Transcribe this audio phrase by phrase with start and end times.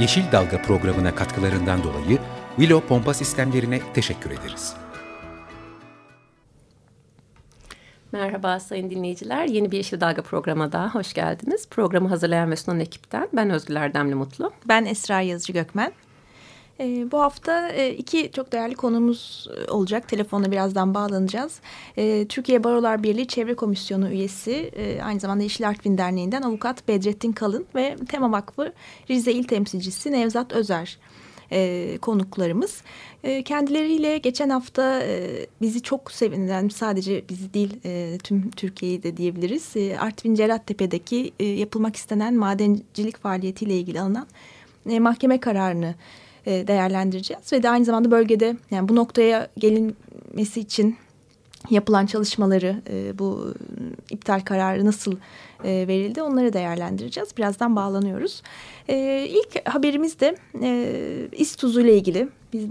[0.00, 2.18] Yeşil Dalga programına katkılarından dolayı
[2.56, 4.74] Willow Pompa Sistemlerine teşekkür ederiz.
[8.12, 9.44] Merhaba sayın dinleyiciler.
[9.44, 11.68] Yeni bir Yeşil Dalga programına daha hoş geldiniz.
[11.68, 14.52] Programı hazırlayan ve sunan ekipten ben Özgül Erdemli Mutlu.
[14.68, 15.92] Ben Esra Yazıcı Gökmen.
[16.80, 20.08] E, bu hafta e, iki çok değerli konumuz e, olacak.
[20.08, 21.60] Telefonla birazdan bağlanacağız.
[21.96, 27.32] E, Türkiye Barolar Birliği Çevre Komisyonu üyesi, e, aynı zamanda Yeşil Artvin Derneği'nden avukat Bedrettin
[27.32, 28.72] Kalın ve Tema Vakfı
[29.10, 30.98] Rize İl Temsilcisi Nevzat Özer
[31.52, 32.82] e, konuklarımız.
[33.24, 39.16] E, kendileriyle geçen hafta e, bizi çok sevinden sadece bizi değil e, tüm Türkiye'yi de
[39.16, 39.76] diyebiliriz.
[39.76, 44.26] E, Artvin Cerattepe'deki e, yapılmak istenen madencilik faaliyetiyle ilgili alınan
[44.90, 45.94] e, mahkeme kararını
[46.46, 50.96] e, değerlendireceğiz ve de aynı zamanda bölgede yani bu noktaya gelinmesi için
[51.70, 53.54] yapılan çalışmaları e, bu
[54.10, 55.12] iptal kararı nasıl
[55.64, 57.36] e, verildi onları değerlendireceğiz.
[57.36, 58.42] Birazdan bağlanıyoruz.
[59.28, 60.36] İlk haberimiz de
[61.32, 62.28] İSTUZ'u ile ilgili.
[62.52, 62.64] Biz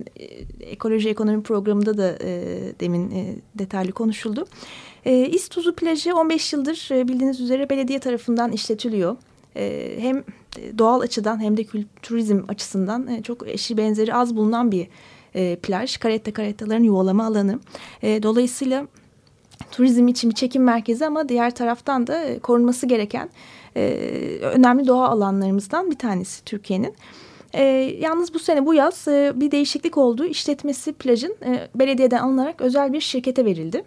[0.62, 2.20] ekoloji ekonomi programında da
[2.80, 3.14] demin
[3.56, 4.46] detaylı konuşuldu.
[5.06, 9.18] İSTUZ'u plajı 15 yıldır bildiğiniz üzere belediye tarafından işletiliyor.
[10.00, 10.24] Hem
[10.78, 11.66] doğal açıdan hem de
[12.02, 14.88] turizm açısından e, çok eşi benzeri az bulunan bir
[15.36, 15.98] e, plaj.
[15.98, 17.60] Karette karettaların yuvalama alanı.
[18.02, 18.88] E, dolayısıyla
[19.72, 23.30] turizm için bir çekim merkezi ama diğer taraftan da e, korunması gereken
[23.76, 23.82] e,
[24.42, 26.96] önemli doğa alanlarımızdan bir tanesi Türkiye'nin.
[27.54, 27.64] E,
[28.00, 30.26] yalnız bu sene bu yaz e, bir değişiklik oldu.
[30.26, 33.84] İşletmesi plajın e, belediyeden alınarak özel bir şirkete verildi.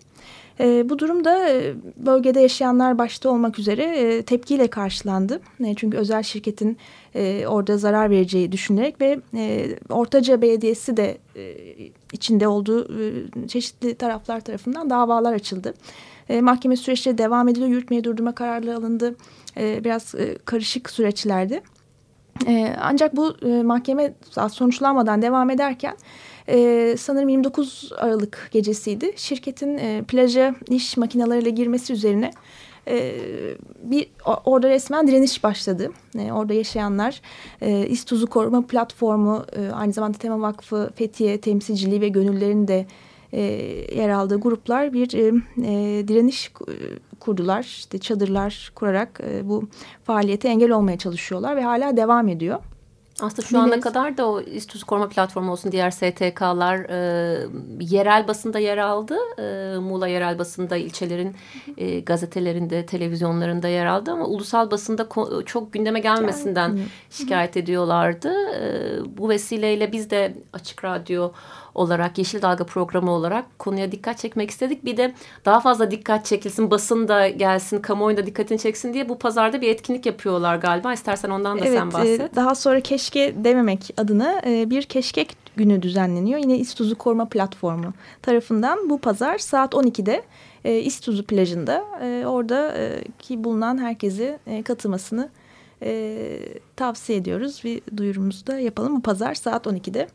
[0.62, 1.48] E, bu durumda
[1.96, 5.40] bölgede yaşayanlar başta olmak üzere e, tepkiyle karşılandı.
[5.64, 6.78] E, çünkü özel şirketin
[7.14, 11.54] e, orada zarar vereceği düşünülerek ve e, Ortaca Belediyesi de e,
[12.12, 15.74] içinde olduğu e, çeşitli taraflar tarafından davalar açıldı.
[16.28, 17.70] E, mahkeme süreçleri devam ediliyor.
[17.70, 19.16] Yürütmeye durdurma kararları alındı.
[19.56, 21.62] E, biraz e, karışık süreçlerdi.
[22.46, 24.14] E, ancak bu e, mahkeme
[24.50, 25.96] sonuçlanmadan devam ederken
[26.48, 29.12] e, sanırım 29 Aralık gecesiydi.
[29.16, 32.30] Şirketin e, plaja iş makinalarıyla girmesi üzerine
[32.88, 33.14] e,
[33.82, 34.08] bir
[34.44, 35.90] orada resmen direniş başladı.
[36.32, 37.20] Orada yaşayanlar
[37.60, 39.44] e, İstuzu Koruma Platformu
[39.74, 42.86] aynı zamanda Tema Vakfı Fethiye temsilciliği ve gönüllerin de
[43.32, 43.40] e,
[43.96, 45.26] yer aldığı gruplar bir e,
[45.58, 46.52] e, direniş
[47.20, 47.62] kurdular.
[47.62, 49.68] İşte çadırlar kurarak e, bu
[50.04, 52.58] faaliyete engel olmaya çalışıyorlar ve hala devam ediyor.
[53.20, 57.46] Aslında şu ana kadar da o İstüz Koruma Platformu olsun diğer STK'lar e,
[57.80, 59.16] yerel basında yer aldı.
[59.38, 61.36] E, Muğla yerel basında ilçelerin
[61.76, 65.08] e, gazetelerinde, televizyonlarında yer aldı ama ulusal basında
[65.46, 66.78] çok gündeme gelmesinden
[67.10, 68.32] şikayet ediyorlardı.
[68.54, 71.32] E, bu vesileyle biz de Açık Radyo
[71.74, 74.84] olarak Yeşil Dalga programı olarak konuya dikkat çekmek istedik.
[74.84, 79.18] Bir de daha fazla dikkat çekilsin, basın da gelsin, kamuoyu da dikkatini çeksin diye bu
[79.18, 80.92] pazarda bir etkinlik yapıyorlar galiba.
[80.92, 82.20] İstersen ondan da evet, sen bahset.
[82.20, 86.40] Evet, daha sonra keşke dememek adına e, bir keşkek günü düzenleniyor.
[86.40, 90.22] Yine İstuzu Koruma Platformu tarafından bu pazar saat 12'de
[90.64, 95.28] e, İstuzu plajında e, oradaki bulunan herkesi katılmasını
[96.76, 97.60] tavsiye ediyoruz.
[97.64, 98.96] Bir duyurumuzu da yapalım.
[98.96, 100.08] Bu pazar saat 12'de.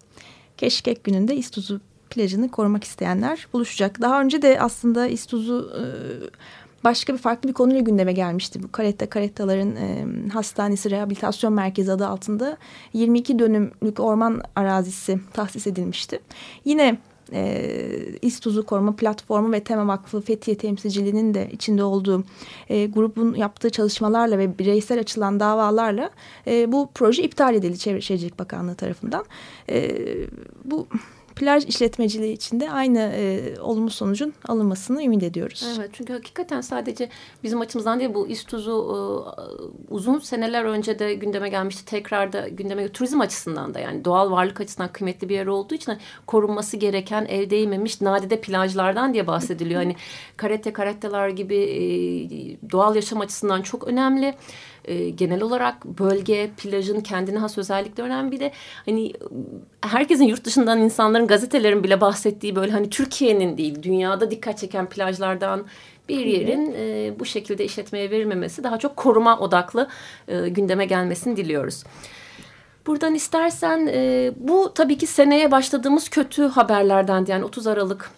[0.57, 4.01] Keşkek gününde İstuzu plajını korumak isteyenler buluşacak.
[4.01, 5.84] Daha önce de aslında İstuzu e,
[6.84, 8.63] başka bir farklı bir konuyla gündeme gelmişti.
[8.63, 12.57] Bu Karetta Karettaların e, Hastanesi Rehabilitasyon Merkezi adı altında
[12.94, 16.19] 22 dönümlük orman arazisi tahsis edilmişti.
[16.66, 16.97] Yine
[17.33, 17.69] e,
[18.21, 22.23] İstuzu Koruma Platformu ve Tema Vakfı Fethiye temsilciliğinin de içinde olduğu
[22.69, 26.09] e, grubun yaptığı çalışmalarla ve bireysel açılan davalarla
[26.47, 29.25] e, bu proje iptal edildi Çevre Şehircilik Bakanlığı tarafından.
[29.69, 29.91] E,
[30.65, 30.88] bu
[31.39, 35.68] plaj işletmeciliği içinde aynı e, olumlu sonucun alınmasını ümit ediyoruz.
[35.78, 37.10] Evet çünkü hakikaten sadece
[37.44, 38.98] bizim açımızdan değil bu İstuz'u e,
[39.89, 41.86] uzun seneler önce de gündeme gelmişti.
[41.86, 45.98] Tekrar da gündeme turizm açısından da yani doğal varlık açısından kıymetli bir yer olduğu için
[46.28, 49.81] korunması gereken el değmemiş nadide plajlardan diye bahsediliyor.
[49.81, 49.95] hani
[50.38, 54.36] karette karetteler gibi e, doğal yaşam açısından çok önemli
[54.88, 58.31] e, genel olarak bölge, plajın kendine has özellikleri önemli.
[58.31, 58.51] Bir de
[58.86, 59.13] hani
[59.81, 65.66] herkesin yurt dışından insanların gazetelerin bile bahsettiği böyle hani Türkiye'nin değil dünyada dikkat çeken plajlardan
[66.10, 69.88] bir yerin e, bu şekilde işletmeye verilmemesi daha çok koruma odaklı
[70.28, 71.83] e, gündeme gelmesini diliyoruz.
[72.88, 78.12] Buradan istersen e, bu tabii ki seneye başladığımız kötü haberlerden yani 30 Aralık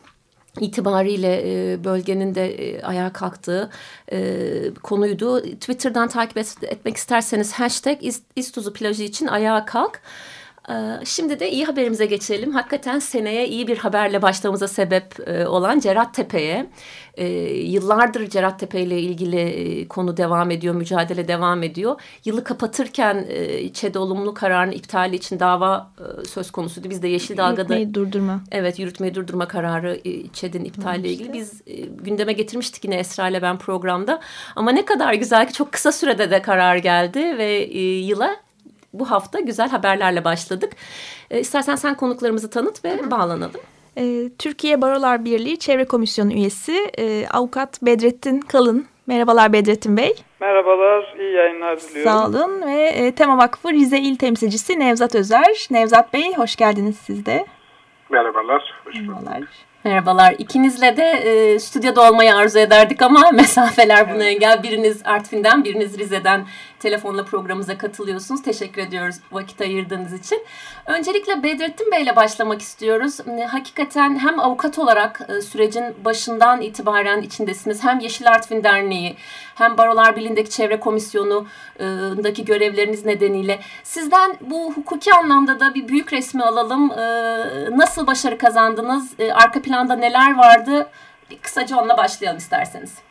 [0.62, 3.70] itibariyle e, bölgenin de e, ayağa kalktığı
[4.12, 5.42] e, konuydu.
[5.42, 7.98] Twitter'dan takip et, etmek isterseniz hashtag
[8.36, 10.02] İstuzu plajı için ayağa kalk.
[10.70, 12.52] Ee, şimdi de iyi haberimize geçelim.
[12.52, 16.70] Hakikaten seneye iyi bir haberle başlamamıza sebep e, olan Cerattepe'ye.
[17.18, 22.02] Ee, yıllardır Cerattepe ile ilgili e, konu devam ediyor, mücadele devam ediyor.
[22.26, 25.92] Yılı kapatırken e, ÇED olumlu kararının iptali için dava
[26.30, 26.90] söz konusuydu.
[26.90, 27.62] Biz de Yeşil Dalga'da...
[27.62, 28.42] Yürütmeyi durdurma.
[28.52, 30.00] Evet, yürütmeyi durdurma kararı
[30.34, 31.34] ÇED'in iptaliyle ilgili.
[31.34, 31.62] Biz
[32.04, 34.20] gündeme getirmiştik yine Esra ile ben programda.
[34.56, 37.52] Ama ne kadar güzel ki çok kısa sürede de karar geldi ve
[37.84, 38.36] yıla
[38.94, 40.74] bu hafta güzel haberlerle başladık.
[41.32, 43.62] E, istersen sen konuklarımızı tanıt ve bağlanalım.
[43.98, 48.86] E, Türkiye Barolar Birliği Çevre Komisyonu üyesi e, avukat Bedrettin Kalın.
[49.08, 50.16] Merhabalar Bedrettin Bey.
[50.40, 52.12] Merhabalar, iyi yayınlar diliyorum.
[52.12, 55.68] Sağ olun ve e, Tema Vakfı Rize İl Temsilcisi Nevzat Özer.
[55.72, 57.46] Nevzat Bey hoş geldiniz siz de.
[58.10, 58.74] Merhabalar.
[58.86, 59.44] Hoş Merhabalar.
[59.84, 60.36] Merhabalar.
[60.38, 64.64] İkinizle de e, stüdyoda olmayı arzu ederdik ama mesafeler buna engel.
[64.64, 66.46] Biriniz Artvin'den, biriniz Rize'den
[66.80, 68.42] telefonla programımıza katılıyorsunuz.
[68.42, 70.44] Teşekkür ediyoruz vakit ayırdığınız için.
[70.86, 73.20] Öncelikle Bedrettin Bey ile başlamak istiyoruz.
[73.20, 77.84] E, hakikaten hem avukat olarak e, sürecin başından itibaren içindesiniz.
[77.84, 79.18] Hem Yeşil Artvin Derneği
[79.56, 83.60] hem Barolar Birliği'ndeki Çevre Komisyonu'ndaki görevleriniz nedeniyle.
[83.84, 86.92] Sizden bu hukuki anlamda da bir büyük resmi alalım.
[86.92, 86.98] E,
[87.72, 89.14] nasıl başarı kazandınız?
[89.34, 90.90] Arka planda neler vardı?
[91.30, 93.09] Bir kısaca onunla başlayalım isterseniz.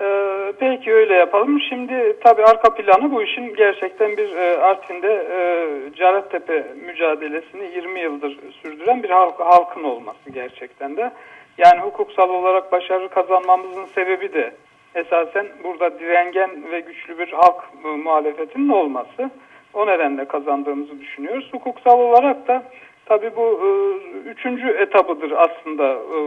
[0.00, 1.60] Ee, peki öyle yapalım.
[1.60, 8.38] Şimdi tabii arka planı bu işin gerçekten bir e, Artvin'de e, Carettepe mücadelesini 20 yıldır
[8.62, 11.10] sürdüren bir halk, halkın olması gerçekten de.
[11.58, 14.54] Yani hukuksal olarak başarı kazanmamızın sebebi de
[14.94, 19.30] esasen burada direngen ve güçlü bir halk e, muhalefetinin olması.
[19.74, 21.48] O nedenle kazandığımızı düşünüyoruz.
[21.52, 22.62] Hukuksal olarak da
[23.06, 23.68] tabii bu e,
[24.28, 26.18] üçüncü etabıdır aslında e,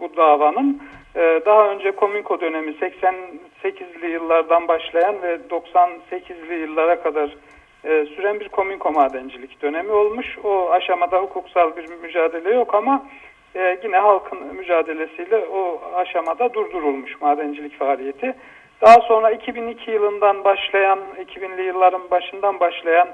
[0.00, 0.82] bu davanın.
[1.16, 7.36] Ee, daha önce Komünko dönemi 88'li yıllardan başlayan ve 98'li yıllara kadar
[7.84, 10.38] e, süren bir Komünko madencilik dönemi olmuş.
[10.44, 13.06] O aşamada hukuksal bir mücadele yok ama
[13.54, 18.34] e, yine halkın mücadelesiyle o aşamada durdurulmuş madencilik faaliyeti.
[18.80, 23.08] Daha sonra 2002 yılından başlayan, 2000'li yılların başından başlayan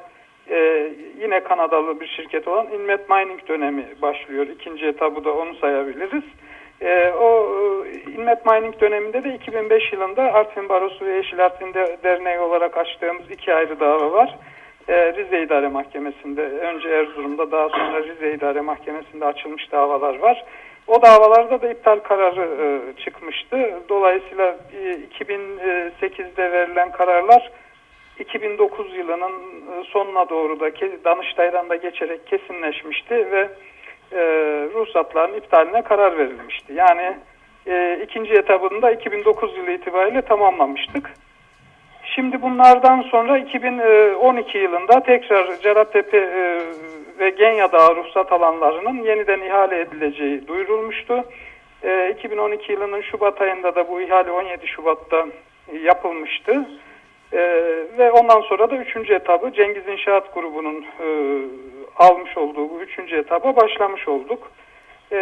[0.51, 0.91] e,
[1.21, 4.47] yine Kanadalı bir şirket olan Inmet Mining dönemi başlıyor.
[4.47, 6.25] İkinci etabı da onu sayabiliriz.
[6.81, 7.47] E, o
[8.17, 13.55] Inmet Mining döneminde de 2005 yılında Artvin Barosu ve Yeşil Artvin Derneği olarak açtığımız iki
[13.55, 14.39] ayrı dava var.
[14.89, 20.45] E, Rize İdare Mahkemesi'nde, önce Erzurum'da daha sonra Rize İdare Mahkemesi'nde açılmış davalar var.
[20.87, 23.81] O davalarda da iptal kararı e, çıkmıştı.
[23.89, 27.51] Dolayısıyla e, 2008'de verilen kararlar
[28.19, 30.71] 2009 yılının e, sonuna doğru da
[31.05, 33.49] Danıştay'dan da geçerek kesinleşmişti ve
[34.13, 34.21] e,
[34.75, 36.73] ruhsatların iptaline karar verilmişti.
[36.73, 37.17] Yani
[37.67, 41.11] e, ikinci etabında 2009 yılı itibariyle tamamlamıştık.
[42.15, 46.61] Şimdi bunlardan sonra 2012 yılında tekrar Cerattepe e,
[47.19, 51.25] ve Genya Dağı ruhsat alanlarının yeniden ihale edileceği duyurulmuştu.
[51.83, 55.27] E, 2012 yılının Şubat ayında da bu ihale 17 Şubat'ta
[55.83, 56.69] yapılmıştı.
[57.33, 57.39] E,
[57.99, 61.07] ve ondan sonra da üçüncü etabı Cengiz İnşaat Grubu'nun e,
[61.99, 64.51] almış olduğu bu üçüncü etaba başlamış olduk.
[65.13, 65.17] E,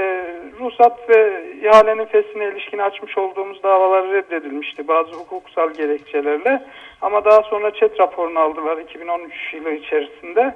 [0.61, 6.63] ruhsat ve ihalenin fesline ilişkin açmış olduğumuz davalar reddedilmişti bazı hukuksal gerekçelerle.
[7.03, 10.55] Ama daha sonra ÇED raporunu aldılar 2013 yılı içerisinde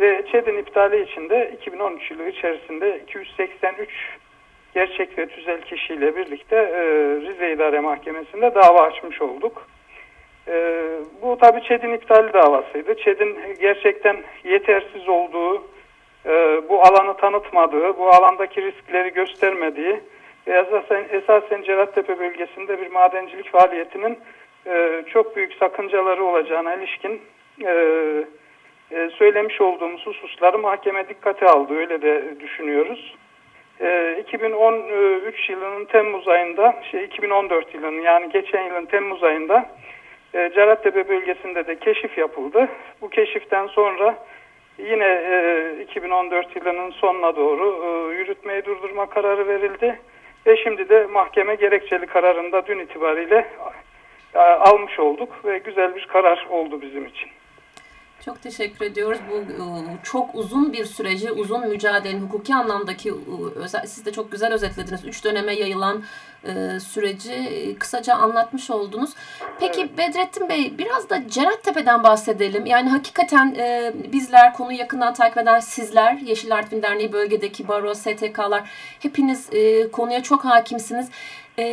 [0.00, 3.88] ve ÇED'in iptali için de 2013 yılı içerisinde 283
[4.74, 6.82] gerçek ve tüzel kişiyle birlikte e,
[7.20, 9.66] Rize İdare Mahkemesi'nde dava açmış olduk.
[10.48, 10.86] E,
[11.22, 12.94] bu tabii ÇED'in iptali davasıydı.
[12.94, 15.62] ÇED'in gerçekten yetersiz olduğu,
[16.26, 20.00] e, bu alanı tanıtmadığı, bu alandaki riskleri göstermediği
[20.46, 24.18] ve esasen, esasen Cerattepe bölgesinde bir madencilik faaliyetinin
[24.66, 27.22] e, çok büyük sakıncaları olacağına ilişkin
[27.64, 27.72] e,
[28.90, 31.74] e, söylemiş olduğumuz hususları mahkeme dikkate aldı.
[31.74, 33.14] Öyle de düşünüyoruz.
[33.80, 39.70] E, 2013 yılının Temmuz ayında, şey 2014 yılının yani geçen yılın Temmuz ayında
[40.34, 42.68] e, Cerattepe bölgesinde de keşif yapıldı.
[43.00, 44.18] Bu keşiften sonra
[44.78, 50.00] yine e, 2014 yılının sonuna doğru e, yürütmeyi durdurma kararı verildi.
[50.46, 53.46] Ve şimdi de mahkeme gerekçeli kararında dün itibariyle
[54.34, 57.30] e, almış olduk ve güzel bir karar oldu bizim için.
[58.24, 59.18] Çok teşekkür ediyoruz.
[59.30, 59.66] Bu e,
[60.02, 63.14] çok uzun bir süreci, uzun mücadelenin hukuki anlamdaki,
[63.84, 65.04] e, siz de çok güzel özetlediniz.
[65.04, 66.02] Üç döneme yayılan
[66.44, 69.10] e, süreci kısaca anlatmış oldunuz.
[69.60, 69.98] Peki evet.
[69.98, 72.66] Bedrettin Bey biraz da Cerattepe'den bahsedelim.
[72.66, 78.70] Yani hakikaten e, bizler konuyu yakından takip eden sizler, Yeşil Artvin Derneği bölgedeki baro, STK'lar
[79.00, 81.08] hepiniz e, konuya çok hakimsiniz.
[81.58, 81.64] E,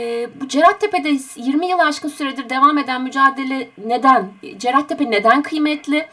[0.42, 4.32] bu Cerattepe'de 20 yıl aşkın süredir devam eden mücadele neden?
[4.58, 6.08] Cerattepe neden kıymetli?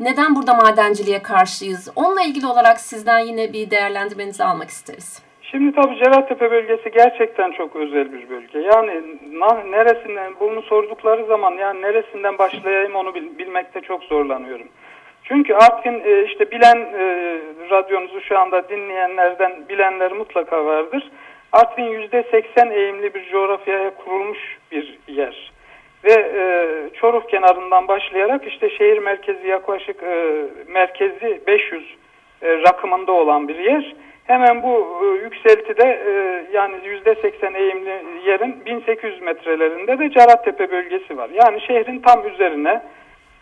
[0.00, 1.92] Neden burada madenciliğe karşıyız?
[1.96, 5.22] Onunla ilgili olarak sizden yine bir değerlendirmenizi almak isteriz.
[5.42, 8.58] Şimdi tabii Cerattepe bölgesi gerçekten çok özel bir bölge.
[8.58, 9.02] Yani
[9.70, 14.68] neresinden bunu sordukları zaman yani neresinden başlayayım onu bil, bilmekte çok zorlanıyorum.
[15.24, 17.38] Çünkü Artvin e, işte bilen e,
[17.70, 21.10] radyonuzu şu anda dinleyenlerden bilenler mutlaka vardır.
[21.52, 25.52] Artvin %80 eğimli bir coğrafyaya kurulmuş bir yer.
[26.04, 26.44] Ve e,
[26.94, 31.96] Çoruh kenarından başlayarak işte şehir merkezi yaklaşık e, merkezi 500
[32.42, 33.94] e, rakımında olan bir yer.
[34.24, 36.12] Hemen bu e, yükseltide e,
[36.52, 41.30] yani %80 eğimli yerin 1800 metrelerinde de Carattepe bölgesi var.
[41.32, 42.82] Yani şehrin tam üzerine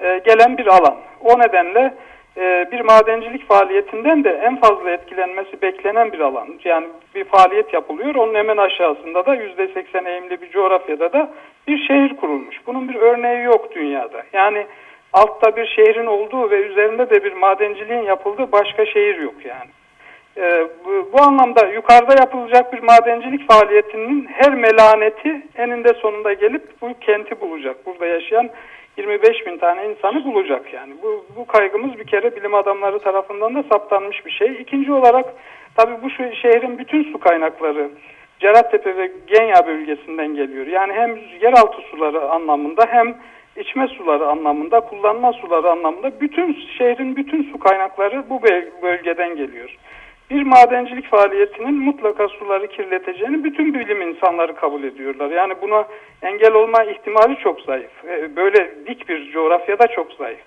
[0.00, 0.96] e, gelen bir alan.
[1.20, 1.94] O nedenle
[2.36, 6.48] bir madencilik faaliyetinden de en fazla etkilenmesi beklenen bir alan.
[6.64, 8.14] Yani bir faaliyet yapılıyor.
[8.14, 11.30] Onun hemen aşağısında da %80 eğimli bir coğrafyada da
[11.68, 12.56] bir şehir kurulmuş.
[12.66, 14.22] Bunun bir örneği yok dünyada.
[14.32, 14.66] Yani
[15.12, 19.70] altta bir şehrin olduğu ve üzerinde de bir madenciliğin yapıldığı başka şehir yok yani.
[20.36, 20.66] E,
[21.12, 27.86] bu anlamda yukarıda yapılacak bir madencilik faaliyetinin her melaneti eninde sonunda gelip bu kenti bulacak.
[27.86, 28.50] Burada yaşayan
[28.96, 30.94] 25 bin tane insanı bulacak yani.
[31.02, 34.52] Bu, bu kaygımız bir kere bilim adamları tarafından da saptanmış bir şey.
[34.60, 35.34] İkinci olarak
[35.76, 37.90] tabii bu şehrin bütün su kaynakları
[38.40, 40.66] Cerattepe ve Genya bölgesinden geliyor.
[40.66, 43.14] Yani hem yeraltı suları anlamında hem
[43.56, 48.42] içme suları anlamında, kullanma suları anlamında bütün şehrin bütün su kaynakları bu
[48.82, 49.78] bölgeden geliyor
[50.32, 55.30] bir madencilik faaliyetinin mutlaka suları kirleteceğini bütün bilim insanları kabul ediyorlar.
[55.30, 55.84] Yani buna
[56.22, 58.04] engel olma ihtimali çok zayıf.
[58.08, 60.40] E, böyle dik bir coğrafyada çok zayıf.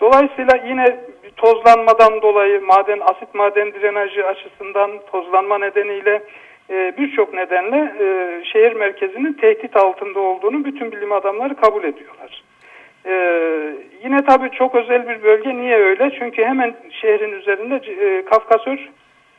[0.00, 0.96] Dolayısıyla yine
[1.36, 6.22] tozlanmadan dolayı maden asit maden drenajı açısından tozlanma nedeniyle
[6.70, 12.42] e, birçok nedenle e, şehir merkezinin tehdit altında olduğunu bütün bilim adamları kabul ediyorlar.
[13.06, 15.56] Ee, yine tabii çok özel bir bölge.
[15.56, 16.10] Niye öyle?
[16.18, 18.88] Çünkü hemen şehrin üzerinde e, Kafkasör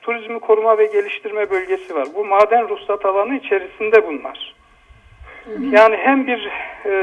[0.03, 2.07] Turizmi Koruma ve Geliştirme Bölgesi var.
[2.15, 4.55] Bu maden ruhsat alanı içerisinde bunlar.
[5.71, 6.51] Yani hem bir
[6.85, 6.93] e,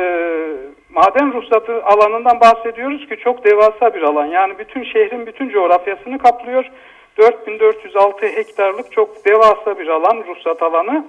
[0.90, 4.26] maden ruhsatı alanından bahsediyoruz ki çok devasa bir alan.
[4.26, 6.64] Yani bütün şehrin bütün coğrafyasını kaplıyor.
[7.18, 11.04] 4406 hektarlık çok devasa bir alan ruhsat alanı.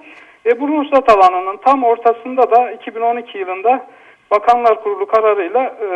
[0.46, 3.86] Ve bu ruhsat alanının tam ortasında da 2012 yılında
[4.30, 5.88] Bakanlar Kurulu kararıyla e,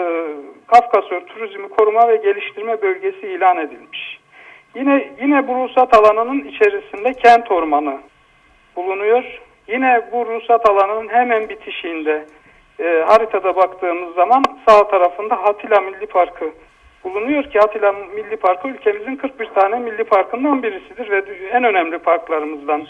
[0.67, 4.16] Kafkasör Turizmi Koruma ve Geliştirme Bölgesi ilan edilmiş.
[4.77, 7.99] Yine yine bu ruhsat alanının içerisinde kent ormanı
[8.77, 9.41] bulunuyor.
[9.69, 12.27] Yine bu ruhsat alanının hemen bitişiğinde
[12.81, 16.53] e, haritada baktığımız zaman sağ tarafında Hatila Milli Parkı
[17.05, 22.87] bulunuyor ki Hatila Milli Parkı ülkemizin 41 tane milli parkından birisidir ve en önemli parklarımızdan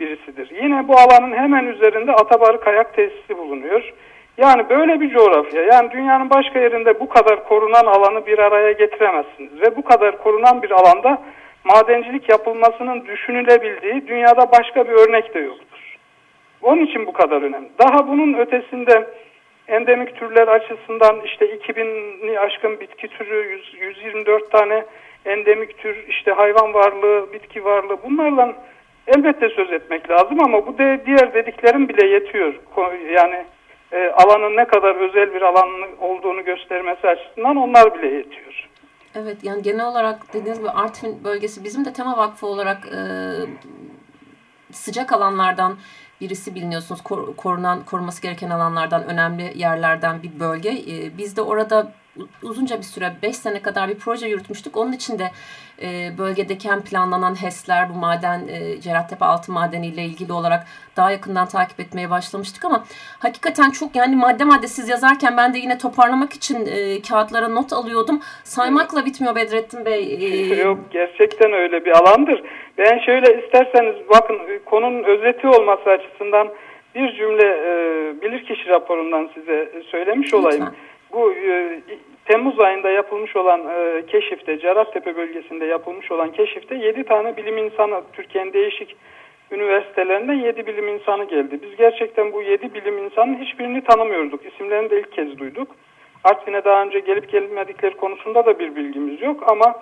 [0.00, 0.50] birisidir.
[0.62, 3.92] Yine bu alanın hemen üzerinde Atabarı Kayak Tesisi bulunuyor.
[4.38, 9.60] Yani böyle bir coğrafya, yani dünyanın başka yerinde bu kadar korunan alanı bir araya getiremezsiniz.
[9.60, 11.22] Ve bu kadar korunan bir alanda
[11.64, 15.96] madencilik yapılmasının düşünülebildiği dünyada başka bir örnek de yoktur.
[16.62, 17.68] Onun için bu kadar önemli.
[17.78, 19.08] Daha bunun ötesinde
[19.68, 24.84] endemik türler açısından işte 2000'li aşkın bitki türü, 100, 124 tane
[25.26, 28.54] endemik tür, işte hayvan varlığı, bitki varlığı bunlarla
[29.06, 32.54] elbette söz etmek lazım ama bu de diğer dediklerim bile yetiyor.
[33.10, 33.44] Yani
[33.92, 35.68] e, alanın ne kadar özel bir alan
[36.00, 38.68] olduğunu göstermesi açısından onlar bile yetiyor.
[39.14, 43.00] Evet yani genel olarak dediğiniz gibi Artvin bölgesi bizim de Tema Vakfı olarak e,
[44.72, 45.76] sıcak alanlardan
[46.20, 50.68] birisi biliniyorsunuz kor, korunan koruması gereken alanlardan önemli yerlerden bir bölge.
[50.68, 51.92] E, biz de orada
[52.42, 54.76] uzunca bir süre 5 sene kadar bir proje yürütmüştük.
[54.76, 55.30] Onun için de
[55.82, 61.10] e, bölgedeki hem planlanan HES'ler, bu maden, e, Cerattepe altın madeni ile ilgili olarak daha
[61.10, 62.84] yakından takip etmeye başlamıştık ama
[63.18, 67.72] hakikaten çok yani madde madde siz yazarken ben de yine toparlamak için e, kağıtlara not
[67.72, 68.20] alıyordum.
[68.44, 70.02] Saymakla bitmiyor Bedrettin Bey.
[70.20, 72.42] E, Yok gerçekten öyle bir alandır.
[72.78, 76.48] Ben şöyle isterseniz bakın konunun özeti olması açısından
[76.94, 77.72] bir cümle e,
[78.22, 80.66] bilirkişi raporundan size söylemiş olayım.
[80.66, 80.74] Lütfen.
[81.12, 81.80] Bu e,
[82.28, 88.02] Temmuz ayında yapılmış olan e, keşifte, Cerattepe bölgesinde yapılmış olan keşifte 7 tane bilim insanı,
[88.12, 88.96] Türkiye'nin değişik
[89.50, 91.58] üniversitelerinden 7 bilim insanı geldi.
[91.62, 94.40] Biz gerçekten bu 7 bilim insanın hiçbirini tanımıyorduk.
[94.46, 95.68] İsimlerini de ilk kez duyduk.
[96.24, 99.74] Artvin'e daha önce gelip gelmedikleri konusunda da bir bilgimiz yok ama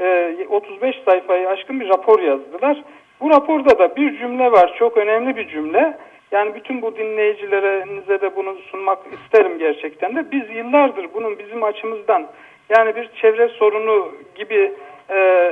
[0.00, 2.82] e, 35 sayfayı aşkın bir rapor yazdılar.
[3.20, 5.98] Bu raporda da bir cümle var, çok önemli bir cümle.
[6.32, 10.30] Yani bütün bu dinleyicilerinize de bunu sunmak isterim gerçekten de.
[10.32, 12.26] Biz yıllardır bunun bizim açımızdan
[12.68, 14.72] yani bir çevre sorunu gibi
[15.10, 15.48] e,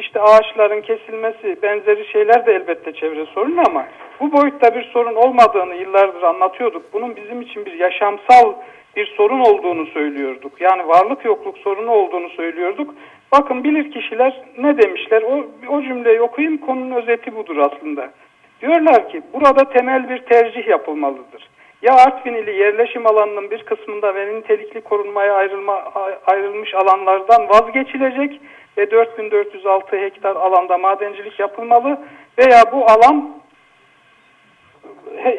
[0.00, 3.86] işte ağaçların kesilmesi benzeri şeyler de elbette çevre sorunu ama
[4.20, 6.92] bu boyutta bir sorun olmadığını yıllardır anlatıyorduk.
[6.92, 8.52] Bunun bizim için bir yaşamsal
[8.96, 10.60] bir sorun olduğunu söylüyorduk.
[10.60, 12.94] Yani varlık yokluk sorunu olduğunu söylüyorduk.
[13.32, 15.22] Bakın bilir kişiler ne demişler?
[15.22, 18.10] O, o cümleyi okuyayım konunun özeti budur aslında.
[18.62, 21.48] Diyorlar ki burada temel bir tercih yapılmalıdır.
[21.82, 25.92] Ya Artvin ili yerleşim alanının bir kısmında ve nitelikli korunmaya ayrılma,
[26.26, 28.40] ayrılmış alanlardan vazgeçilecek
[28.78, 31.98] ve 4406 hektar alanda madencilik yapılmalı
[32.38, 33.42] veya bu alan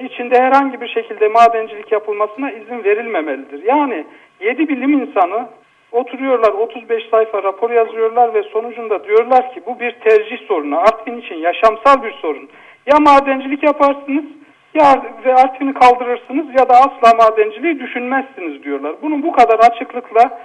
[0.03, 3.63] içinde herhangi bir şekilde madencilik yapılmasına izin verilmemelidir.
[3.63, 4.05] Yani
[4.39, 5.47] 7 bilim insanı
[5.91, 10.79] oturuyorlar 35 sayfa rapor yazıyorlar ve sonucunda diyorlar ki bu bir tercih sorunu.
[10.79, 12.49] Artvin için yaşamsal bir sorun.
[12.85, 14.25] Ya madencilik yaparsınız
[14.73, 15.03] ya
[15.35, 18.95] Artvin'i kaldırırsınız ya da asla madenciliği düşünmezsiniz diyorlar.
[19.01, 20.41] Bunun bu kadar açıklıkla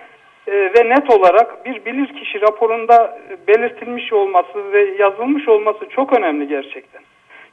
[0.46, 3.18] e, ve net olarak bir bilirkişi raporunda
[3.48, 7.02] belirtilmiş olması ve yazılmış olması çok önemli gerçekten.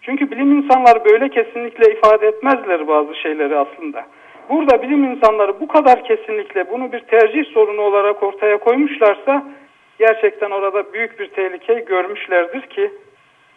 [0.01, 4.05] Çünkü bilim insanları böyle kesinlikle ifade etmezler bazı şeyleri aslında.
[4.49, 9.43] Burada bilim insanları bu kadar kesinlikle bunu bir tercih sorunu olarak ortaya koymuşlarsa
[9.99, 12.91] gerçekten orada büyük bir tehlikeyi görmüşlerdir ki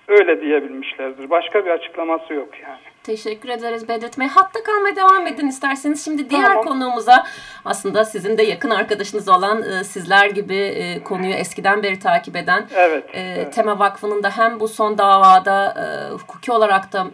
[0.09, 1.31] öyle diyebilmişlerdir.
[1.31, 2.98] Başka bir açıklaması yok yani.
[3.09, 4.27] Teşekkür ederiz Bedret Bey.
[4.27, 6.05] Hatta kalmaya devam edin isterseniz.
[6.05, 6.65] Şimdi diğer tamam.
[6.65, 7.25] konuğumuza
[7.65, 12.67] aslında sizin de yakın arkadaşınız olan e, sizler gibi e, konuyu eskiden beri takip eden
[12.77, 13.53] evet, e, evet.
[13.53, 17.07] Tema Vakfı'nın da hem bu son davada e, hukuki olarak da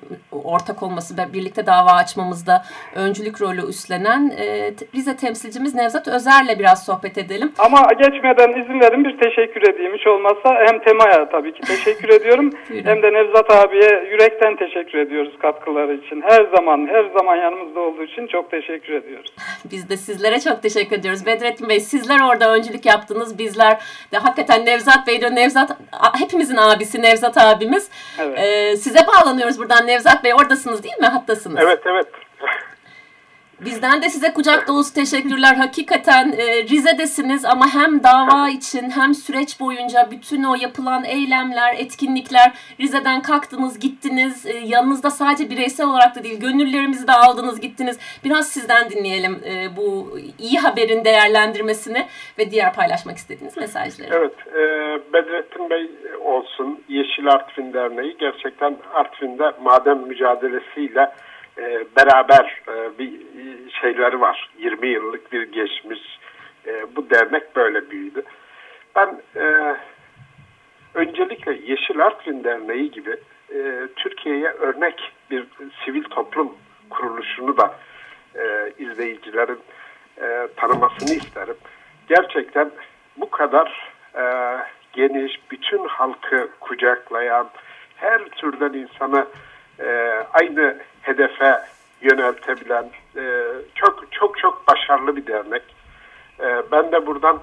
[0.45, 2.63] ortak olması ve birlikte dava açmamızda
[2.95, 7.53] öncülük rolü üstlenen e, Rize temsilcimiz Nevzat Özer'le biraz sohbet edelim.
[7.59, 9.95] Ama geçmeden izin verin bir teşekkür edeyim.
[9.95, 12.51] Hiç olmazsa hem Tema'ya tabii ki teşekkür ediyorum
[12.85, 17.81] hem de Nevzat abiye yürekten teşekkür ediyoruz katkıları katkıları için her zaman her zaman yanımızda
[17.81, 19.35] olduğu için çok teşekkür ediyoruz.
[19.71, 21.27] Biz de sizlere çok teşekkür ediyoruz.
[21.27, 23.39] Bedrettin Bey sizler orada öncülük yaptınız.
[23.39, 23.81] Bizler
[24.13, 25.77] de hakikaten Nevzat Bey de Nevzat
[26.19, 27.91] hepimizin abisi Nevzat abimiz.
[28.19, 28.39] Evet.
[28.39, 31.07] Ee, size bağlanıyoruz buradan Nevzat Bey oradasınız değil mi?
[31.07, 31.59] Hattasınız.
[31.61, 32.07] Evet evet.
[33.61, 35.55] Bizden de size kucak dolusu teşekkürler.
[35.55, 42.53] Hakikaten e, Rize'desiniz ama hem dava için hem süreç boyunca bütün o yapılan eylemler, etkinlikler
[42.81, 44.47] Rize'den kalktınız, gittiniz.
[44.47, 47.99] E, yanınızda sadece bireysel olarak da değil, gönüllerimizi de aldınız, gittiniz.
[48.25, 52.07] Biraz sizden dinleyelim e, bu iyi haberin değerlendirmesini
[52.39, 54.09] ve diğer paylaşmak istediğiniz mesajları.
[54.13, 54.63] Evet, e,
[55.13, 55.91] Bedrettin Bey
[56.21, 61.11] olsun, Yeşil Artvin Derneği gerçekten Artvin'de maden mücadelesiyle
[61.59, 63.13] e, beraber e, bir
[63.81, 64.51] şeyleri var.
[64.59, 66.19] 20 yıllık bir geçmiş.
[66.67, 68.23] E, bu dernek böyle büyüdü.
[68.97, 69.77] Ben e,
[70.95, 73.17] öncelikle Yeşil Artvin Derneği gibi
[73.55, 75.47] e, Türkiye'ye örnek bir
[75.85, 76.53] sivil toplum
[76.91, 77.75] kuruluşunu da
[78.35, 79.61] e, izleyicilerin
[80.21, 81.57] e, tanımasını isterim.
[82.09, 82.71] Gerçekten
[83.17, 84.25] bu kadar e,
[84.93, 87.51] geniş, bütün halkı kucaklayan,
[87.97, 89.27] her türden insanı
[89.81, 89.87] e,
[90.33, 91.61] aynı hedefe
[92.03, 95.63] yöneltebilen e, çok çok çok başarılı bir dernek.
[96.41, 97.41] E, ben de buradan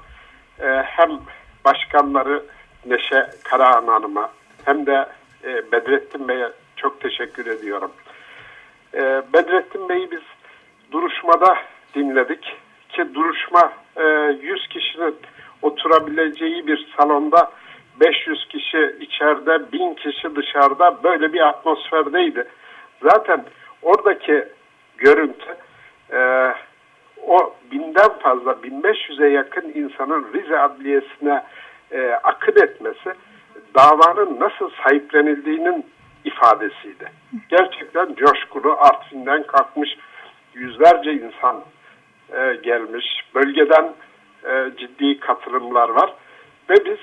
[0.84, 1.10] hem
[1.66, 2.44] başkanları
[2.86, 4.32] Neşe Karahan Hanım'a
[4.66, 5.06] hem de
[5.44, 7.92] Bedrettin Bey'e çok teşekkür ediyorum.
[9.34, 10.22] Bedrettin Bey'i biz
[10.92, 11.58] duruşmada
[11.96, 12.58] dinledik
[12.90, 14.04] ki duruşma e,
[14.42, 15.16] 100 kişinin
[15.62, 17.52] oturabileceği bir salonda
[18.02, 22.48] 500 kişi içeride, 1000 kişi dışarıda böyle bir atmosferdeydi.
[23.02, 23.46] Zaten
[23.82, 24.48] oradaki
[24.98, 25.58] görüntü
[26.14, 26.52] e,
[27.28, 31.44] o binden fazla 1500'e yakın insanın Rize Adliyesi'ne
[31.92, 33.14] e, akın etmesi
[33.76, 35.86] davanın nasıl sahiplenildiğinin
[36.26, 37.12] ifadesiydi.
[37.50, 39.98] Gerçekten coşkulu Artvin'den kalkmış
[40.54, 41.64] yüzlerce insan
[42.34, 43.06] e, gelmiş.
[43.36, 43.94] Bölgeden
[44.44, 46.14] e, ciddi katılımlar var.
[46.70, 47.00] Ve biz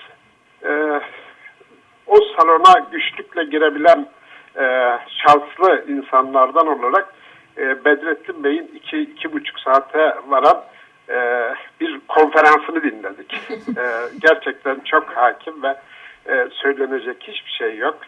[2.08, 4.08] o salona güçlükle girebilen
[4.56, 7.14] e, şanslı insanlardan olarak
[7.58, 10.64] e, Bedrettin Bey'in iki, iki buçuk saate varan
[11.08, 11.48] e,
[11.80, 13.34] bir konferansını dinledik.
[13.50, 13.84] e,
[14.20, 15.76] gerçekten çok hakim ve
[16.26, 17.98] e, söylenecek hiçbir şey yok.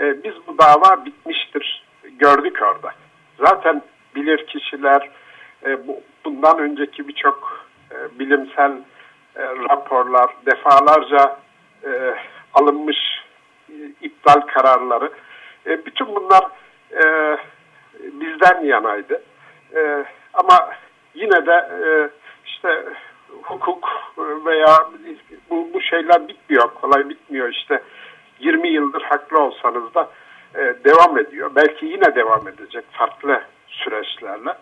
[0.00, 2.90] E, biz bu dava bitmiştir gördük orada.
[3.38, 3.82] Zaten
[4.14, 5.10] bilir kişiler
[5.66, 8.72] e, bu, bundan önceki birçok e, bilimsel
[9.36, 11.38] e, raporlar defalarca
[11.84, 12.14] e,
[12.54, 12.96] alınmış
[14.02, 15.12] iptal kararları
[15.66, 16.44] e, bütün bunlar
[16.92, 17.36] e,
[17.96, 19.22] bizden yanaydı.
[19.76, 20.70] E, ama
[21.14, 22.10] yine de e,
[22.46, 22.84] işte
[23.42, 23.88] hukuk
[24.46, 24.76] veya
[25.50, 27.82] bu, bu şeyler bitmiyor, kolay bitmiyor işte.
[28.40, 30.10] 20 yıldır haklı olsanız da
[30.54, 31.50] e, devam ediyor.
[31.56, 34.54] Belki yine devam edecek farklı süreçlerle.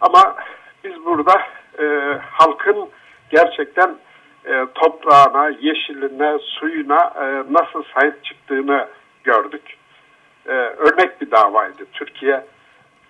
[0.00, 0.36] Ama
[0.84, 1.42] biz burada
[1.78, 1.84] e,
[2.30, 2.88] halkın
[3.30, 3.96] gerçekten
[4.44, 8.88] e, toprağına, yeşiline, suyuna e, nasıl sahip çıktığını
[9.24, 9.76] gördük.
[10.46, 12.44] E, örnek bir davaydı Türkiye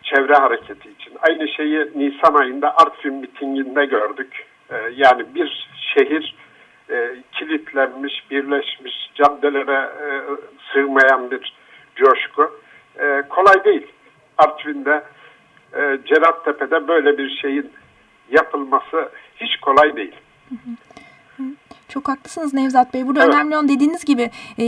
[0.03, 1.13] Çevre Hareketi için.
[1.29, 4.47] Aynı şeyi Nisan ayında Artvin mitinginde gördük.
[4.95, 6.37] Yani bir şehir
[6.91, 9.91] e, kilitlenmiş, birleşmiş, caddelere
[10.73, 11.55] sığmayan bir
[11.97, 12.61] coşku.
[13.29, 13.87] Kolay değil.
[14.39, 15.03] Artvin'de,
[15.75, 17.73] e, Cerattepe'de böyle bir şeyin
[18.31, 20.15] yapılması hiç kolay değil.
[20.49, 21.00] Hı hı.
[21.91, 23.07] Çok haklısınız Nevzat Bey.
[23.07, 23.35] Burada evet.
[23.35, 24.65] önemli olan dediğiniz gibi e,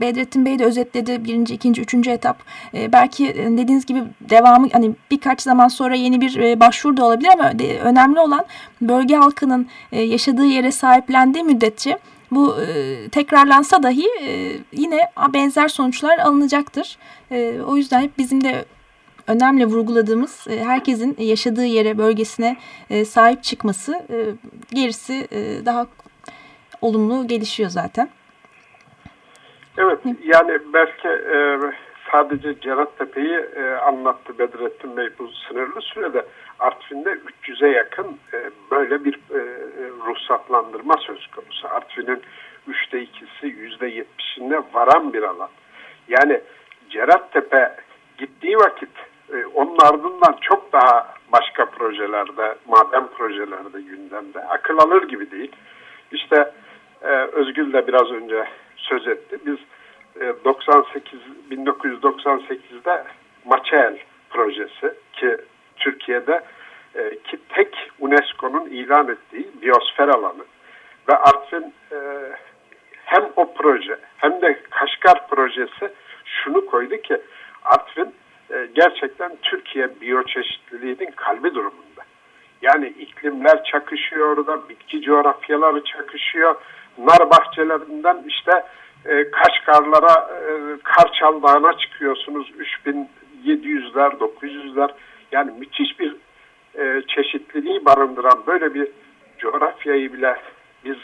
[0.00, 2.38] Bedrettin Bey de özetledi birinci, ikinci, üçüncü etap.
[2.74, 7.28] E, belki dediğiniz gibi devamı hani birkaç zaman sonra yeni bir e, başvuru da olabilir
[7.32, 8.44] ama de, önemli olan
[8.80, 11.98] bölge halkının e, yaşadığı yere sahiplendiği müddetçe
[12.30, 15.00] bu e, tekrarlansa dahi e, yine
[15.34, 16.98] benzer sonuçlar alınacaktır.
[17.30, 18.64] E, o yüzden hep bizim de
[19.26, 22.56] önemli vurguladığımız e, herkesin yaşadığı yere, bölgesine
[22.90, 23.92] e, sahip çıkması.
[23.92, 24.16] E,
[24.74, 25.86] gerisi e, daha
[26.80, 28.10] olumlu gelişiyor zaten.
[29.78, 31.58] Evet yani belki e,
[32.12, 36.26] sadece Cerattepe'yi e, anlattı Bedrettin Bey bu sınırlı sürede
[36.58, 37.10] Artvin'de
[37.42, 39.40] 300'e yakın e, böyle bir e,
[40.06, 41.68] ruhsatlandırma söz konusu.
[41.68, 42.22] Artvin'in
[42.68, 45.50] üçte ikisi yüzde yetmişinde varan bir alan.
[46.08, 46.40] Yani
[46.90, 47.76] Cerattepe
[48.18, 48.90] gittiği vakit
[49.32, 54.40] e, onun ardından çok daha başka projelerde, maden projelerde gündemde.
[54.40, 55.52] Akıl alır gibi değil.
[57.58, 58.44] E, Özgül de biraz önce
[58.76, 59.38] söz etti.
[59.46, 59.58] Biz
[60.20, 63.04] e, 98 1998'de
[63.44, 63.98] Maçel
[64.30, 65.36] projesi ki
[65.76, 66.40] Türkiye'de
[66.94, 70.44] e, ki tek UNESCO'nun ilan ettiği biyosfer alanı
[71.08, 71.96] ve Artvin e,
[73.04, 75.92] hem o proje hem de Kaşgar projesi
[76.24, 77.16] şunu koydu ki
[77.64, 78.14] Artvin
[78.50, 82.02] e, gerçekten Türkiye biyoçeşitliliğinin kalbi durumunda.
[82.62, 86.54] Yani iklimler çakışıyor orada, bitki coğrafyaları çakışıyor,
[86.98, 88.64] nar bahçelerinden işte
[89.04, 90.50] e, Kaşgarlara, e,
[90.82, 92.50] Karçal Dağı'na çıkıyorsunuz.
[92.50, 94.90] 3700'ler, 900'ler.
[95.32, 96.16] Yani müthiş bir
[96.78, 98.88] e, çeşitliliği barındıran böyle bir
[99.38, 100.36] coğrafyayı bile
[100.84, 100.96] biz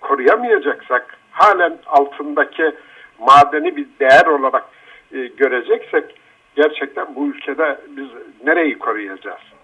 [0.00, 2.72] koruyamayacaksak, halen altındaki
[3.18, 4.64] madeni bir değer olarak
[5.12, 6.20] e, göreceksek,
[6.56, 8.08] gerçekten bu ülkede biz
[8.44, 9.57] nereyi koruyacağız?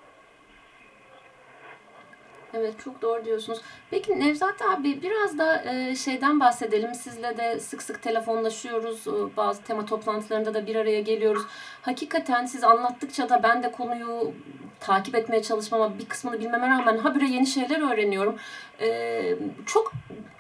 [2.59, 3.61] Evet çok doğru diyorsunuz.
[3.91, 6.95] Peki Nevzat abi biraz da e, şeyden bahsedelim.
[6.95, 9.07] Sizle de sık sık telefonlaşıyoruz.
[9.07, 11.43] E, bazı tema toplantılarında da bir araya geliyoruz.
[11.83, 14.33] Hakikaten siz anlattıkça da ben de konuyu
[14.81, 18.37] takip etmeye çalışmama bir kısmını bilmeme rağmen habire yeni şeyler öğreniyorum.
[18.81, 19.23] E,
[19.67, 19.93] çok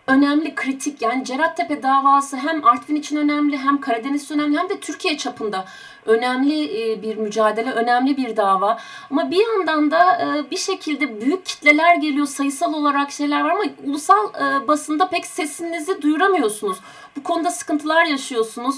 [0.07, 5.17] önemli, kritik yani Cerattepe davası hem Artvin için önemli hem Karadeniz önemli hem de Türkiye
[5.17, 5.64] çapında
[6.07, 8.79] önemli e, bir mücadele, önemli bir dava.
[9.11, 13.64] Ama bir yandan da e, bir şekilde büyük kitleler geliyor, sayısal olarak şeyler var ama
[13.85, 16.79] ulusal e, basında pek sesinizi duyuramıyorsunuz.
[17.17, 18.77] Bu konuda sıkıntılar yaşıyorsunuz.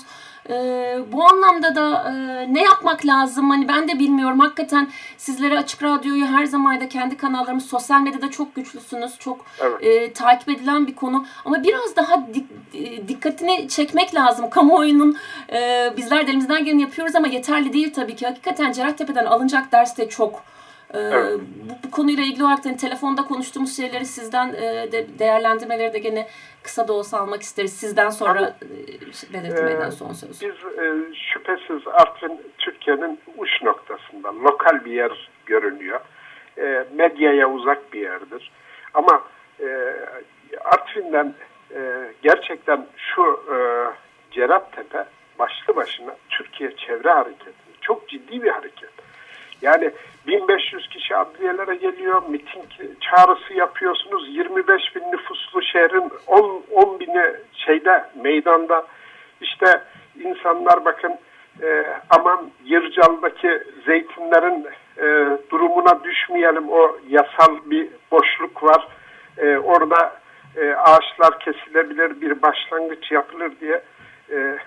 [0.50, 3.50] E, bu anlamda da e, ne yapmak lazım?
[3.50, 4.38] Hani ben de bilmiyorum.
[4.40, 9.18] Hakikaten sizlere Açık Radyo'yu her zaman da kendi kanallarımız sosyal medyada çok güçlüsünüz.
[9.18, 9.84] Çok evet.
[9.84, 11.26] e, takip edilen bir konu.
[11.44, 14.50] Ama biraz daha dik, e, dikkatini çekmek lazım.
[14.50, 15.16] Kamuoyunun
[15.52, 18.26] e, bizler de elimizden geleni yapıyoruz ama yeterli değil tabii ki.
[18.26, 20.55] Hakikaten Cerattepe'den alınacak ders de çok.
[20.94, 21.40] Ee, evet.
[21.40, 25.98] bu, bu konuyla ilgili olarak da hani telefonda konuştuğumuz şeyleri sizden e, de, değerlendirmeleri de
[25.98, 26.26] gene
[26.62, 27.72] kısa da olsa almak isteriz.
[27.72, 30.42] Sizden sonra e, belirtmeden son söz.
[30.42, 36.00] Biz e, şüphesiz Artvin Türkiye'nin uç noktasında lokal bir yer görünüyor.
[36.58, 38.50] E, medyaya uzak bir yerdir.
[38.94, 39.22] Ama
[39.60, 39.66] e,
[40.64, 41.34] Artvin'den
[41.74, 43.56] e, gerçekten şu e,
[44.30, 45.04] Ceraptepe
[45.38, 47.66] başlı başına Türkiye Çevre Hareketi.
[47.80, 48.90] Çok ciddi bir hareket.
[49.62, 49.90] Yani
[50.26, 52.64] 1500 kişi adliyelere geliyor, miting
[53.00, 54.28] çağrısı yapıyorsunuz.
[54.28, 58.86] 25 bin nüfuslu şehrin 10, 10 bini şeyde meydanda
[59.40, 59.82] işte
[60.24, 61.18] insanlar bakın
[61.62, 64.66] e, aman Yırcal'daki zeytinlerin
[64.98, 68.88] e, durumuna düşmeyelim o yasal bir boşluk var.
[69.38, 70.12] E, orada
[70.56, 73.82] e, ağaçlar kesilebilir bir başlangıç yapılır diye
[74.30, 74.58] e,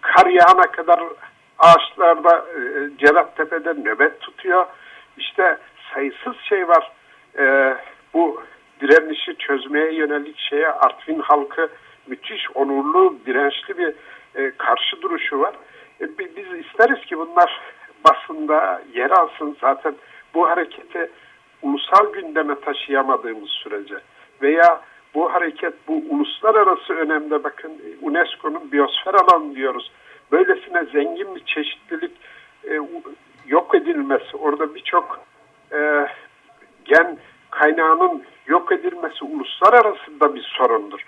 [0.00, 1.00] kar yağana kadar
[1.58, 2.58] ağaçlarda e,
[2.98, 4.66] Cerattepe'de nöbet tutuyor.
[5.16, 5.58] İşte
[5.94, 6.92] sayısız şey var.
[7.38, 7.76] E,
[8.14, 8.42] bu
[8.80, 11.68] direnişi çözmeye yönelik şeye Artvin halkı
[12.06, 13.94] müthiş onurlu, dirençli bir
[14.34, 15.54] e, karşı duruşu var.
[16.00, 17.60] E, biz isteriz ki bunlar
[18.04, 19.56] basında yer alsın.
[19.60, 19.94] Zaten
[20.34, 21.10] bu hareketi
[21.62, 23.94] ulusal gündeme taşıyamadığımız sürece
[24.42, 24.80] veya
[25.14, 29.92] bu hareket bu uluslararası önemde bakın UNESCO'nun biyosfer alanı diyoruz.
[30.32, 32.12] böylesine zengin bir çeşitlilik
[32.64, 32.80] e,
[33.46, 35.20] yok edilmesi, orada birçok
[35.72, 36.06] e,
[36.84, 37.18] gen
[37.50, 41.00] kaynağının yok edilmesi uluslararası da bir sorundur.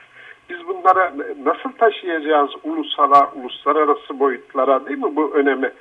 [0.49, 5.73] Biz bunlara nasıl taşıyacağız ulusala, uluslararası boyutlara değil mi bu önemi?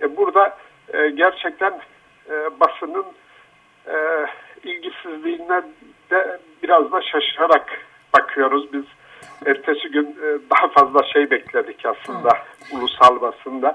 [0.00, 0.58] E, burada
[0.92, 1.80] e, gerçekten
[2.30, 3.06] e, basının
[3.86, 4.26] e,
[4.64, 5.62] ilgisizliğine
[6.10, 7.80] de biraz da şaşırarak
[8.18, 8.72] bakıyoruz.
[8.72, 8.84] Biz
[9.46, 12.76] ertesi gün e, daha fazla şey bekledik aslında Hı.
[12.76, 13.74] ulusal basında.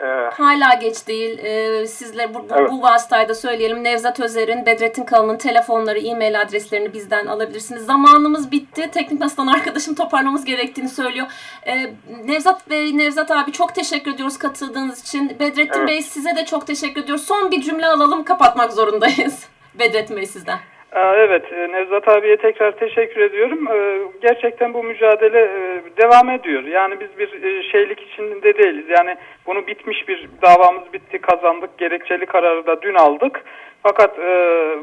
[0.00, 1.38] Ee, Hala geç değil.
[1.38, 2.70] Ee, sizle bu, bu, evet.
[2.70, 3.84] bu vasıtayda söyleyelim.
[3.84, 7.86] Nevzat Özer'in, Bedrettin Kalın'ın telefonları, e-mail adreslerini bizden alabilirsiniz.
[7.86, 8.90] Zamanımız bitti.
[8.92, 11.26] Teknik Masa'dan arkadaşım toparlamamız gerektiğini söylüyor.
[11.66, 11.90] Ee,
[12.24, 15.28] Nevzat Bey, Nevzat abi çok teşekkür ediyoruz katıldığınız için.
[15.40, 15.88] Bedrettin evet.
[15.88, 17.24] Bey size de çok teşekkür ediyoruz.
[17.24, 19.44] Son bir cümle alalım, kapatmak zorundayız.
[19.78, 20.58] Bedrettin Bey sizden.
[20.92, 23.68] Evet, e, Nevzat abiye tekrar teşekkür ediyorum.
[23.68, 26.62] E, gerçekten bu mücadele e, devam ediyor.
[26.62, 28.84] Yani biz bir şeylik içinde değiliz.
[28.88, 31.78] Yani bunu bitmiş bir davamız bitti, kazandık.
[31.78, 33.44] Gerekçeli kararı da dün aldık.
[33.82, 34.18] Fakat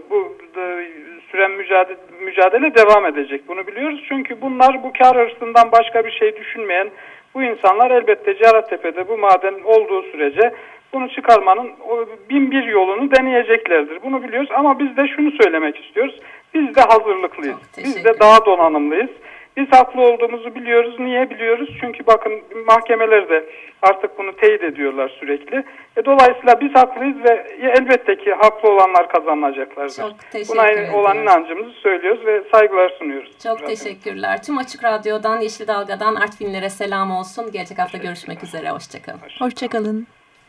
[0.10, 0.38] bu
[1.32, 3.42] süren mücadele, mücadele devam edecek.
[3.48, 4.06] Bunu biliyoruz.
[4.10, 6.90] Çünkü bunlar bu kar hırsından başka bir şey düşünmeyen
[7.36, 10.54] bu insanlar elbette Cerattepe'de bu maden olduğu sürece
[10.94, 11.72] bunu çıkarmanın
[12.30, 14.04] bin bir yolunu deneyeceklerdir.
[14.04, 16.20] Bunu biliyoruz ama biz de şunu söylemek istiyoruz.
[16.54, 17.58] Biz de hazırlıklıyız.
[17.78, 19.10] Biz de daha donanımlıyız.
[19.58, 20.96] Biz haklı olduğumuzu biliyoruz.
[21.00, 21.70] Niye biliyoruz?
[21.82, 22.34] Çünkü bakın
[22.68, 23.46] mahkemeler de
[23.82, 25.64] artık bunu teyit ediyorlar sürekli.
[25.98, 29.96] E, dolayısıyla biz haklıyız ve elbette ki haklı olanlar kazanacaklardır.
[29.96, 30.12] Çok
[30.50, 30.94] Buna ederim.
[30.94, 33.32] olan inancımızı söylüyoruz ve saygılar sunuyoruz.
[33.44, 33.68] Çok Zaten.
[33.68, 34.44] teşekkürler.
[34.44, 37.52] Tüm Açık Radyo'dan, Yeşil Dalga'dan Artvinlere selam olsun.
[37.52, 38.70] Gelecek hafta görüşmek üzere.
[38.70, 39.20] Hoşçakalın.
[39.40, 40.17] Hoşçakalın.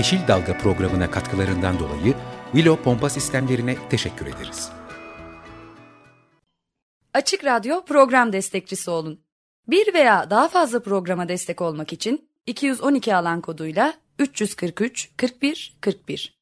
[0.00, 2.14] Yeşil Dalga programına katkılarından dolayı
[2.52, 4.72] Willow Pompa Sistemlerine teşekkür ederiz.
[7.14, 9.20] Açık Radyo program destekçisi olun.
[9.68, 16.39] Bir veya daha fazla programa destek olmak için 212 alan koduyla 343 41 41